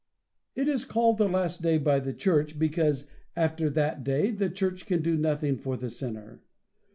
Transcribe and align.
It 0.55 0.67
is 0.67 0.83
called 0.83 1.19
the 1.19 1.29
last 1.29 1.61
day 1.61 1.77
by 1.77 1.99
the 1.99 2.11
Church, 2.11 2.57
because 2.57 3.07
after 3.35 3.69
that 3.69 4.03
day 4.03 4.31
the 4.31 4.49
Church 4.49 4.87
can 4.87 5.03
do 5.03 5.15
nothing 5.15 5.57
for 5.57 5.77
the 5.77 5.91
sinner. 5.91 6.41